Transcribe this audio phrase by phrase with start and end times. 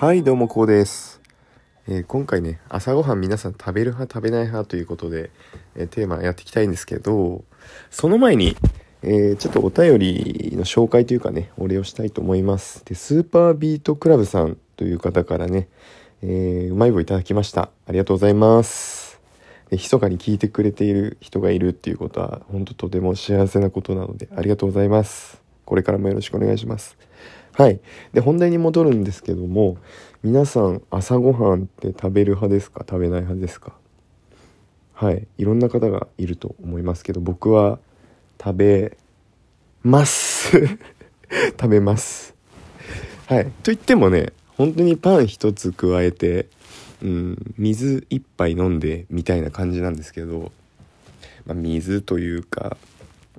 [0.00, 1.20] はいどうもこうです、
[1.88, 5.32] えー、今回ね朝ごはん皆さん食べる派食べない派ということで、
[5.74, 7.42] えー、テーマやっていきたいんですけど
[7.90, 8.56] その前に、
[9.02, 12.84] えー、ちょっとお便りの紹介というかねお礼をしたいと思います。
[12.84, 15.66] でスーパービートクラブさんという方からね、
[16.22, 17.62] えうまい棒いただきました。
[17.88, 19.20] ありがとうございます。
[19.68, 25.42] で密かに聞いてくれている人がいるっていうことは本当とても幸せなことなのでありがとうございます。
[25.64, 26.96] これからもよろしくお願いします。
[27.58, 27.80] はい。
[28.12, 29.78] で、本題に戻るんですけども、
[30.22, 32.84] 皆さん朝ごはんって食べる派ですか？
[32.88, 33.72] 食べない派ですか？
[34.94, 35.26] はい。
[35.38, 37.80] いろんな方がいると思いますけど、僕は
[38.40, 38.96] 食べ
[39.82, 40.52] ます
[41.60, 42.36] 食べます。
[43.26, 43.46] はい。
[43.46, 46.46] と言ってもね、本当にパン一つ加えて、
[47.02, 50.52] うん、水一杯飲んでみたいな感じなんですけど、
[51.44, 52.76] まあ、水というか、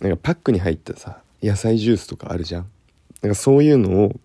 [0.00, 2.66] なんかパックに入ったさ、野菜ジュースとかあるじゃん。
[3.24, 4.20] なんかそういうのを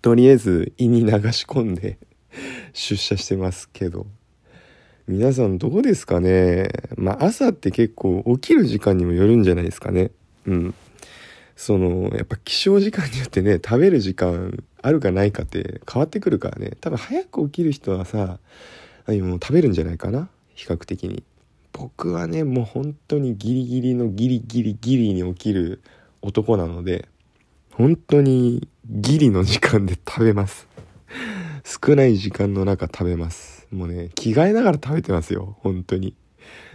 [0.00, 1.98] とりあえず胃に流し込んで
[2.72, 4.06] 出社してますけど。
[5.08, 6.68] 皆さんどうですかね？
[6.96, 10.12] まあ朝って結構起きる時間にもよるんじゃないですかね。
[10.46, 10.74] うん。
[11.56, 16.70] そのやっぱ起床時間によってね食べる時間あるかないかって変わってくるからね。
[16.80, 18.38] 多分早く起きる人はさ
[19.08, 20.30] もう食べるんじゃないかな？
[20.54, 21.24] 比較的に。
[21.72, 25.82] 僕はねもう本当にギリギリのギリギリギリに起きる
[26.22, 27.08] 男なので
[27.76, 30.68] 本当にギリの時間で食べます。
[31.64, 33.66] 少ない時間の中食べます。
[33.72, 35.56] もうね、着替えながら食べてますよ。
[35.58, 36.14] 本当に。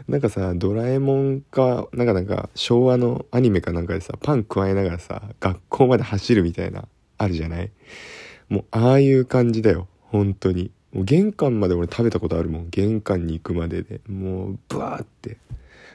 [0.10, 6.86] なんかさ、ドラえもんか、なんかなんか昭和のアニメかなんかでさ、パン加えながらさ、学校まで走るみたいな、
[7.18, 7.72] あるじゃない？
[8.50, 9.88] もう、ああいう感じだよ。
[10.02, 10.70] 本当に。
[10.92, 12.70] もう玄関まで俺食べたことあるもん。
[12.72, 14.02] 玄関に行くまでで。
[14.10, 15.38] もう、ブワーって。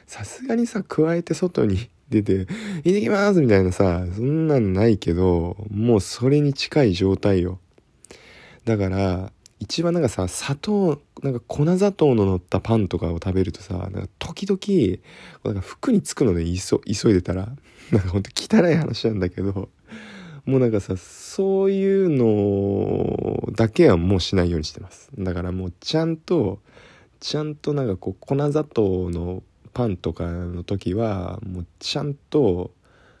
[0.07, 2.47] さすがにさ、加えて外に出て、行っ
[2.83, 7.59] てきますみたいなさ、そんなんないけど、もうそれに近い状態よ。
[8.65, 14.99] だから、一番なんかさ、砂糖、なんか粉砂糖の乗ったパンとかを食べるとさ、なんか時々、
[15.43, 17.55] なんか服につくので、ね、急いでたら、
[17.91, 19.69] なんかほんと汚い話なんだけど、
[20.45, 25.09] もうなんかさ、そういうのだけはもうしないようにしてます。
[25.17, 26.59] だからもうちゃんと、
[27.19, 29.41] ちゃんとなんかこう粉砂糖の
[29.75, 32.71] パンとかの時はもうちゃんと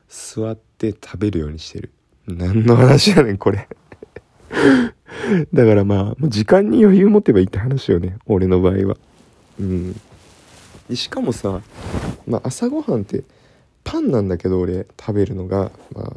[0.07, 1.91] 座って食べるようにしてる。
[2.27, 3.67] 何の話やねんこれ。
[5.53, 8.97] だからまあもう時間に余裕持てばいいって話よね俺の場合は。
[9.59, 10.01] うん。
[10.93, 11.61] しかもさ、
[12.25, 13.25] まあ、朝ごはんって
[13.83, 15.73] パンなんだけど俺食べるのが。
[15.93, 16.13] まあ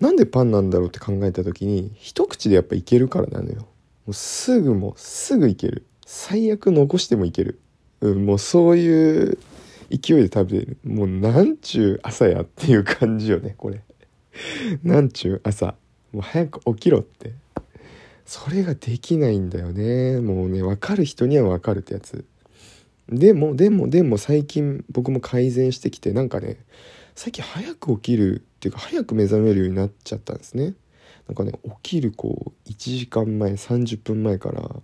[0.00, 3.60] なんでパンなんだろうって考えた時に一口でやっぱいけるからなのよ。
[3.60, 3.66] も
[4.08, 5.84] うすぐもすぐいける。
[6.06, 7.60] 最悪残してもいける。
[8.00, 9.38] うん、もうそういう
[9.90, 10.76] 勢いで食べてる。
[10.84, 13.82] もうなんちゅう朝やっていう感じよね、これ。
[14.82, 15.74] なんちゅう朝。
[16.12, 17.32] もう早く起きろって。
[18.24, 20.20] それができないんだよね。
[20.20, 22.24] もうね、わかる人にはわかるってやつ。
[23.08, 26.58] でも、でも、でも最近僕も改善してきて、なんかね、
[27.14, 30.74] 最近早く起きるっていうか、早く目覚めるようになっちゃったんですね。
[31.28, 31.52] なんかね、
[31.82, 34.74] 起きるこう、1時間前、30分前から、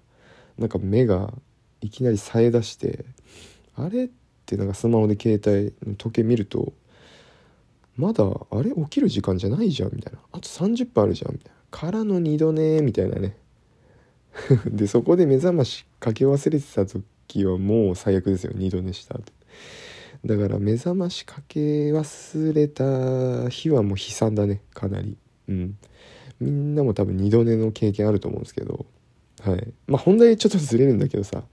[0.57, 1.35] なんか目が
[1.83, 3.05] いきなりさえ出して
[3.75, 4.09] あれっ
[4.47, 6.73] てなんかスマホで携帯の時計見ると
[7.97, 10.19] まだあれ起きる時間じゃないじゃんみたいな。
[10.33, 11.53] あと30分あるじゃんみたいな。
[11.71, 13.37] からの2度寝みたいなね。
[14.67, 18.53] でそこで目覚ましかけ忘れてた時はもう最悪ですよ。
[18.55, 19.33] 2度寝した後。
[20.25, 24.63] だから目覚ましかけ忘れた日はもう悲惨だね。
[24.73, 25.17] かなり。
[25.49, 25.77] うん。
[26.41, 28.87] みんなも多分2度寝の経験あると思うんですけど。
[29.41, 29.69] はい。
[29.87, 31.45] まあ本題ちょっとずれるんだけどさ。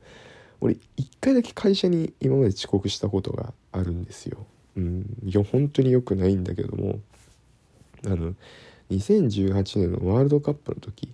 [0.62, 4.46] 俺一回だけ会社に今まで遅刻したことがあるんですよ。
[4.76, 7.00] うん、いや本当に良くないんだけども。
[8.06, 8.34] あの
[8.92, 11.14] 2018年のワールドカップの時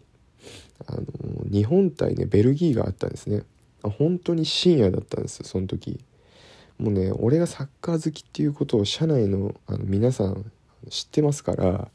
[0.88, 1.04] あの
[1.50, 3.44] 日本対ねベルギーがあったんですね。
[3.84, 6.00] あ本当に深夜だったんですよその時。
[6.78, 10.52] もうね俺がサッカー好きっていうことを社内のあの皆さん
[10.90, 11.88] 知ってますから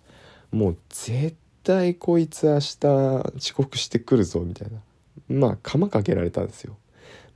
[0.50, 2.86] もう絶対こいつ明日
[3.36, 4.78] 遅刻してくるぞみたいな。
[5.28, 6.76] まあ釜かけられたんですよ。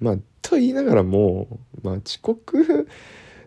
[0.05, 1.49] まあと言いながらも、
[1.83, 2.87] まあ、遅刻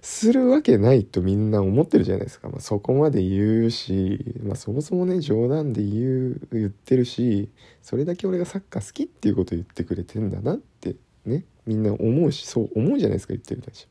[0.02, 7.50] するわけないとみんな思ってるじゃないですか、まあ、そこまで言うし、まあ、そもそもね冗談で言う言ってるし
[7.84, 10.96] それだけ俺がサッカー好きっていうことを言ってくれてんだなって
[11.26, 13.88] ねみんな思うしそう思うじゃないですか言ってる人たち。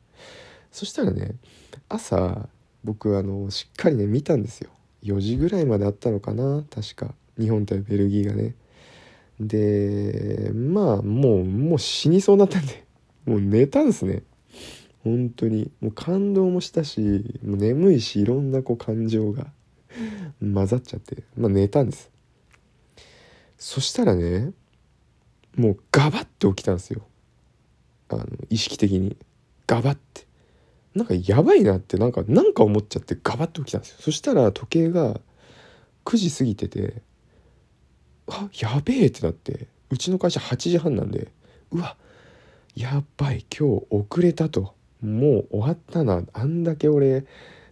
[0.71, 1.35] そしたらね
[1.87, 2.49] 朝
[2.83, 4.71] 僕あのしっかりね見たんですよ。
[5.03, 7.13] 4時ぐらいまであったのかな確か。
[7.39, 8.55] 日本対ベルギーがね。
[9.39, 12.85] でまあもうもう死にそうだったんで
[13.25, 14.23] もう寝たんですね。
[15.03, 15.71] 本当に。
[15.79, 19.51] もう感動もしたしもう眠いしいろんなこう感情が
[20.41, 22.11] 混ざっちゃってまあ寝たんです。
[23.57, 24.51] そしたらね
[25.55, 27.05] もうガバッて起きたんですよ。
[28.09, 29.17] あの意識的に。
[29.65, 30.25] ガバッて。
[30.95, 33.97] なんかやばいなってなんかなんか思っちゃってガバッと起きたんですよ。
[33.99, 35.19] そしたら時計が
[36.05, 37.01] 9時過ぎてて
[38.29, 41.31] あやべえってなってうちの会社8時半なんで
[41.71, 41.95] うわ
[42.77, 44.75] やばい今日遅れたと。
[45.01, 46.21] もう終わったな。
[46.31, 47.25] あんだけ俺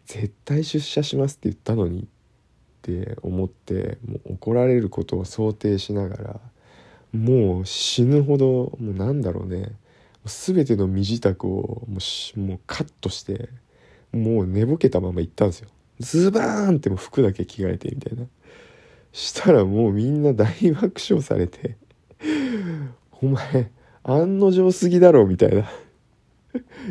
[0.08, 2.02] 絶対出社しますって言ったのに。
[2.02, 2.08] っ
[2.82, 6.40] て思ってもう怒られることを想定しながら
[7.14, 8.46] もう死ぬほど
[8.80, 9.74] もうなんだろうね。
[10.26, 12.00] 全ての身支度をも
[12.36, 13.50] うもうカットして
[14.12, 15.70] もう寝ぼけたまま行ったんですよ。
[16.00, 18.26] ズバーンっても服だけ着替えてみたいな。
[19.16, 21.78] したらもうみんな大爆笑されて
[23.22, 23.72] 「お前
[24.04, 25.72] 案の定すぎだろ」みたいな。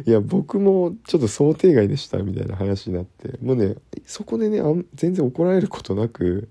[0.04, 6.50] いや僕もちょっと想定外でしたみたいな話になってもうねそこでねあん全然怒られることなく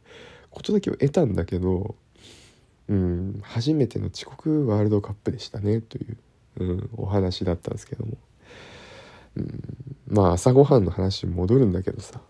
[0.50, 1.96] ことだけを得たんだけど
[2.88, 6.18] うん初めての遅刻ワールドカップでしたねという、
[6.58, 8.14] うん、お話だったんですけども、
[9.38, 9.62] うん、
[10.08, 12.22] まあ朝ごはんの話に戻るんだけどさ。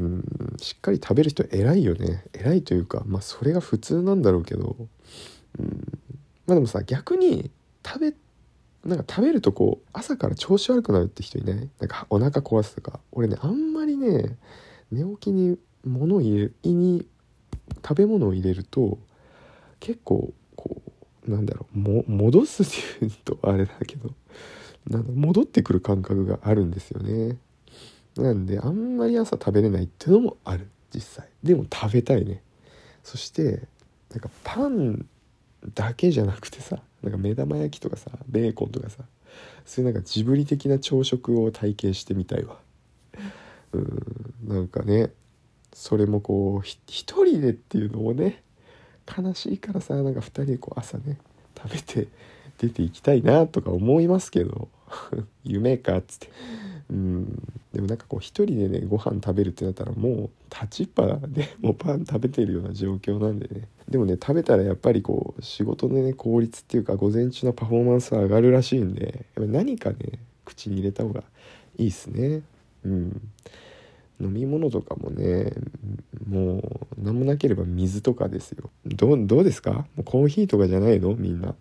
[0.00, 0.56] うん。
[0.58, 2.24] しっかり食べる人偉いよね。
[2.32, 4.76] 偉いというかまあそれが普通なんだろうけど、
[5.58, 5.98] うん、
[6.46, 7.50] まあでもさ逆に
[7.86, 8.14] 食べ
[8.84, 11.56] なんか食べるとこう朝から調子悪くなるって人いない？
[11.56, 13.00] なんかお腹壊すとか。
[13.12, 14.36] 俺ねあんまりね
[14.90, 17.06] 寝起きに物を入れ胃に
[17.86, 18.98] 食べ物を入れると
[19.80, 20.82] 結構こ
[21.26, 22.66] うなんだろうも戻すっ
[22.98, 24.10] ていうとあれだけど。
[24.88, 27.36] なん戻ってくる感覚があるんですよね。
[28.22, 30.68] なんであんまり朝食べれないってのもある。
[30.94, 31.28] 実際。
[31.42, 32.42] でも食べたいね。
[33.04, 33.62] そして
[34.10, 35.06] なんかパン
[35.74, 39.04] だけじゃなくてさなんか目玉焼きとかさベーコンとかさ
[39.64, 42.58] そういうなんかジブリ的な朝食を体験してみたいわ。
[43.72, 44.34] うん。
[44.46, 45.10] なんかね
[45.72, 48.42] それもこう一人でっていうのもね
[49.06, 51.18] 悲しいからさなんか2人でこう朝ね
[51.56, 52.08] 食べて
[52.58, 54.68] 出ていきたいなとか思いますけど。
[55.44, 56.28] 夢かっつって。
[56.90, 57.42] うん。
[57.72, 63.68] でもなんかこう一人でねご飯食べるってなったらもう立ちっぱで もうパン食べてるような状況なんでね。
[63.88, 69.96] でもね食べたらやっぱりこう仕事のね効率っていうか午前中のパフォーマンスは上がるらしいんでやっぱ何かね
[70.44, 71.22] 口に入れた方が
[71.78, 72.42] いいっすね。
[72.84, 73.20] うん。
[74.20, 75.52] 飲み物とかもね
[76.28, 78.68] もう何もなければ水とかですよ。
[78.84, 79.86] どうどうですか？
[79.96, 81.14] もうコーヒーとかじゃないの？
[81.14, 81.54] みんな。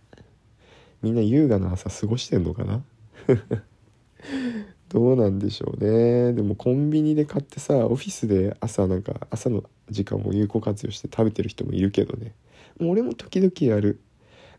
[1.01, 2.83] みんな優雅な朝過ごしてんのかな？
[4.89, 6.33] どうなんでしょうね。
[6.33, 12.33] でもコンビニで買ってさオフィスで朝なんか朝の時間も有効活用して食べてる人もいるけどね。
[12.79, 13.99] もう俺も時々やる。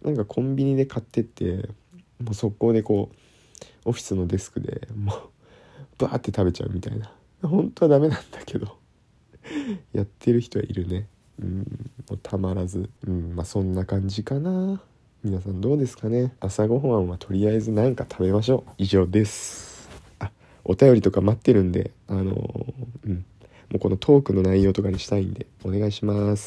[0.03, 1.69] なんかコンビニで買ってって
[2.21, 5.19] もう速攻でこうオフィスのデスクでもう
[5.99, 7.13] バーって食べちゃうみたいな。
[7.43, 8.77] 本当はダメなんだけど
[9.93, 11.09] やってる人はいるね。
[11.41, 11.59] うん
[12.09, 12.89] もうたまらず。
[13.07, 14.81] うんまあそんな感じかな。
[15.23, 16.33] 皆さんどうですかね？
[16.41, 18.71] 朝ごはんはとりあえず何か食べましょう。
[18.79, 19.87] 以上です。
[20.19, 20.31] あ
[20.65, 22.75] お便りとか待ってるんであのー、
[23.05, 23.17] うん。
[23.71, 26.39] もうこのトークの内容とかにしたいんでお願いします。